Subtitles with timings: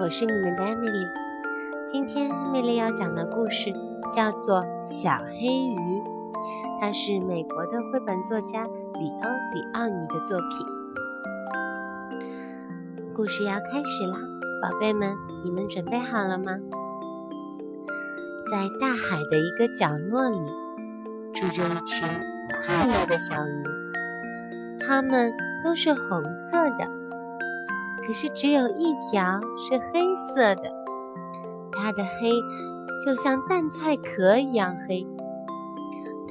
[0.00, 1.06] 我是你们的艾米丽。
[1.86, 3.70] 今天艾米丽要讲的故事
[4.10, 5.76] 叫做《小黑鱼》，
[6.80, 10.66] 它是美国的绘本作家里欧·里奥尼的作品。
[13.14, 14.16] 故事要开始啦，
[14.62, 15.14] 宝贝们，
[15.44, 16.54] 你们准备好了吗？
[18.50, 20.38] 在大海的一个角落里，
[21.34, 22.08] 住着一群
[22.64, 23.64] 快乐的小鱼，
[24.80, 25.30] 它们
[25.62, 26.99] 都是红色的。
[28.06, 30.72] 可是只有一条是黑色的，
[31.70, 32.32] 它的黑
[33.04, 35.06] 就像蛋菜壳一样黑。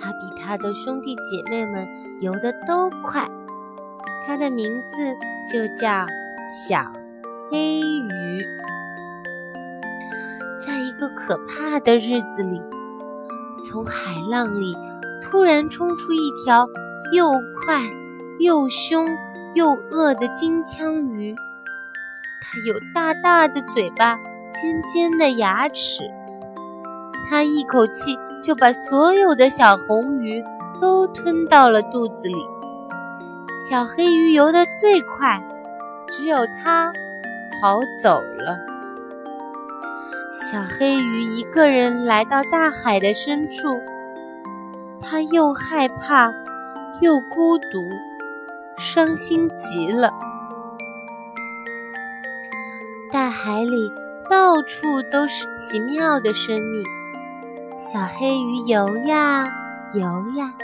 [0.00, 1.86] 它比它的兄弟姐妹们
[2.20, 3.28] 游得都快。
[4.26, 4.96] 它的名字
[5.50, 6.06] 就叫
[6.48, 6.92] 小
[7.50, 8.44] 黑鱼。
[10.64, 12.60] 在一个可怕的日子里，
[13.62, 14.76] 从海浪里
[15.22, 16.66] 突然冲出一条
[17.12, 17.30] 又
[17.64, 17.82] 快
[18.38, 19.08] 又凶
[19.54, 21.34] 又饿的金枪鱼。
[22.40, 24.18] 它有大大的嘴巴，
[24.52, 26.04] 尖尖的牙齿。
[27.28, 30.42] 它一口气就把所有的小红鱼
[30.80, 32.36] 都吞到了肚子里。
[33.68, 35.42] 小黑鱼游得最快，
[36.08, 36.92] 只有它
[37.60, 38.56] 跑走了。
[40.30, 43.80] 小黑鱼一个人来到大海的深处，
[45.00, 46.32] 它又害怕
[47.00, 47.64] 又孤独，
[48.78, 50.12] 伤心极了。
[53.18, 53.92] 大海里
[54.30, 56.84] 到处都是奇妙的生命，
[57.76, 59.44] 小黑鱼游呀
[59.92, 60.02] 游
[60.36, 60.54] 呀，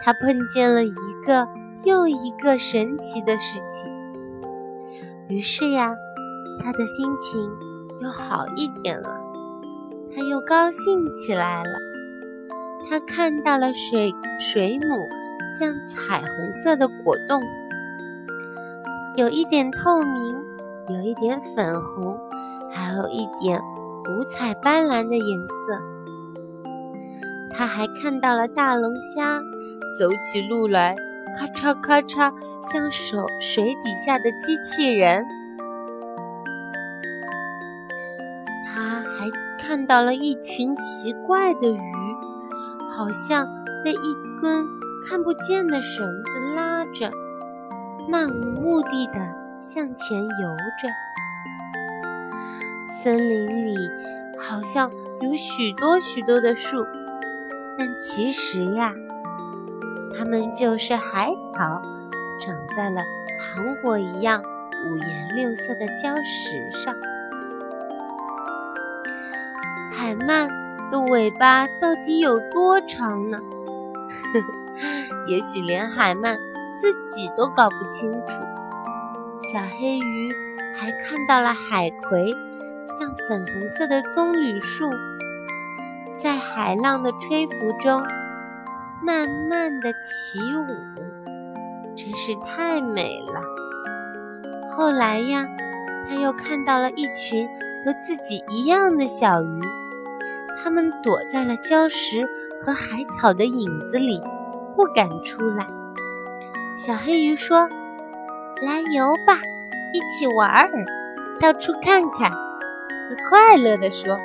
[0.00, 0.94] 它碰见了一
[1.26, 1.48] 个
[1.82, 3.90] 又一个神奇的事情。
[5.26, 5.92] 于是呀，
[6.62, 7.50] 它的心情
[8.00, 9.20] 又好一点了，
[10.14, 11.72] 它又高兴起来了。
[12.88, 14.86] 它看到了水水母
[15.48, 17.42] 像彩虹色的果冻，
[19.16, 20.51] 有一点透明。
[20.88, 22.18] 有一点粉红，
[22.70, 23.60] 还有一点
[24.10, 25.80] 五彩斑斓的颜色。
[27.54, 29.40] 他还看到了大龙虾
[29.98, 30.96] 走起路来
[31.38, 32.32] 咔嚓咔嚓，
[32.62, 35.24] 像手水底下的机器人。
[38.66, 41.92] 他还看到了一群奇怪的鱼，
[42.90, 43.46] 好像
[43.84, 44.66] 被一根
[45.06, 47.10] 看不见的绳子拉着，
[48.08, 49.41] 漫无目的的。
[49.62, 50.88] 向前游着，
[52.90, 53.76] 森林里
[54.36, 54.90] 好像
[55.20, 56.84] 有许多许多的树，
[57.78, 58.92] 但其实呀，
[60.18, 61.80] 它们就是海草，
[62.40, 63.04] 长在了
[63.38, 66.92] 糖果一样五颜六色的礁石上。
[69.92, 70.48] 海鳗
[70.90, 73.38] 的尾巴到底有多长呢？
[74.08, 76.36] 呵呵，也许连海鳗
[76.68, 78.42] 自己都搞不清楚。
[79.42, 80.32] 小黑鱼
[80.76, 82.32] 还看到了海葵，
[82.86, 84.88] 像粉红色的棕榈树，
[86.16, 88.00] 在海浪的吹拂中
[89.04, 91.26] 慢慢的起舞，
[91.96, 93.40] 真是太美了。
[94.70, 95.44] 后来呀，
[96.08, 97.48] 他又看到了一群
[97.84, 99.60] 和自己一样的小鱼，
[100.62, 102.24] 它们躲在了礁石
[102.64, 104.22] 和海草的影子里，
[104.76, 105.66] 不敢出来。
[106.76, 107.68] 小黑鱼说。
[108.62, 109.34] 来游吧，
[109.92, 110.70] 一起玩儿，
[111.40, 112.30] 到处看看。
[112.30, 114.16] 他快乐地说：“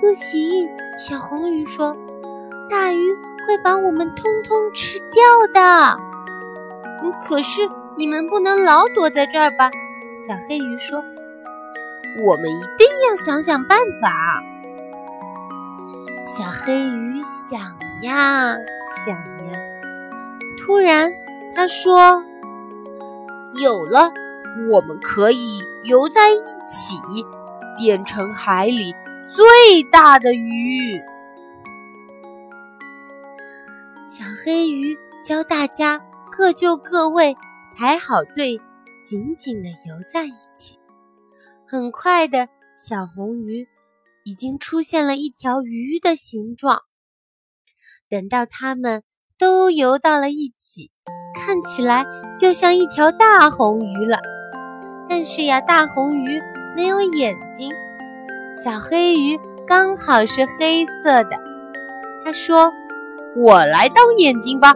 [0.00, 1.96] 不行。”小红鱼说
[2.70, 3.12] ：“大鱼
[3.44, 5.20] 会把我们通通吃掉
[5.52, 5.96] 的。”，
[7.20, 9.68] 可是你们不能老躲在这儿吧？
[10.16, 11.02] 小黑鱼说
[12.24, 14.14] ：“我们一定要想想办法。”
[16.24, 17.60] 小黑鱼想
[18.02, 18.54] 呀
[19.04, 19.58] 想呀，
[20.64, 21.12] 突然
[21.52, 22.22] 他说。
[23.60, 24.10] 有了，
[24.70, 26.36] 我们可以游在一
[26.68, 26.96] 起，
[27.78, 28.92] 变成海里
[29.34, 31.00] 最大的鱼。
[34.06, 36.00] 小黑鱼教大家
[36.30, 37.36] 各就各位，
[37.76, 38.60] 排好队，
[39.00, 40.78] 紧紧地游在一起。
[41.66, 43.66] 很快的，小红鱼
[44.24, 46.82] 已经出现了一条鱼的形状。
[48.08, 49.02] 等到它们
[49.38, 50.90] 都游到了一起，
[51.34, 52.06] 看起来。
[52.36, 54.18] 就像一条大红鱼了，
[55.08, 56.42] 但是呀，大红鱼
[56.74, 57.70] 没有眼睛，
[58.60, 59.38] 小黑鱼
[59.68, 61.30] 刚好是黑色的。
[62.24, 62.72] 他说
[63.38, 64.74] ：“我来当眼睛吧。”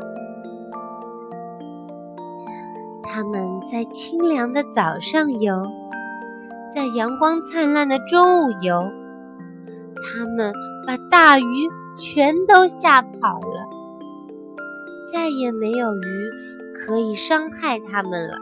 [3.03, 5.67] 他们在清凉的早上游，
[6.73, 8.81] 在阳光灿烂的中午游，
[9.97, 10.53] 他们
[10.87, 13.48] 把大鱼全都吓跑了，
[15.13, 16.31] 再也没有鱼。
[16.81, 18.39] 可以伤害它们了，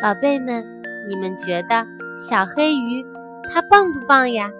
[0.00, 0.64] 宝贝们，
[1.08, 3.04] 你们觉得小黑鱼
[3.50, 4.50] 它棒不棒呀？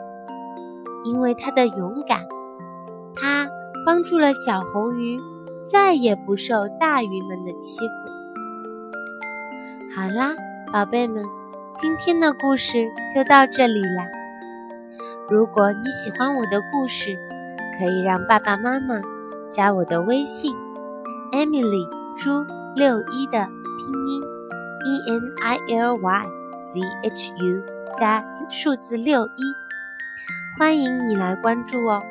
[1.04, 2.20] 因为它的勇敢，
[3.14, 3.46] 它
[3.84, 5.20] 帮助了小红鱼，
[5.70, 7.94] 再也不受大鱼们的欺负。
[9.94, 10.34] 好啦，
[10.72, 11.22] 宝贝们，
[11.76, 14.06] 今天的故事就到这里啦。
[15.28, 17.16] 如果你喜欢我的故事，
[17.78, 19.00] 可以让爸爸妈妈
[19.52, 20.56] 加我的微信
[21.32, 22.42] ，Emily 朱
[22.74, 23.46] 六一的
[23.78, 24.22] 拼音
[24.84, 26.26] E N I L Y
[26.58, 27.62] C H U
[27.98, 29.54] 加数字六一，
[30.58, 32.02] 欢迎你来关注哦。